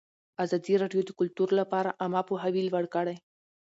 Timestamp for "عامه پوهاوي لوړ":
2.01-2.85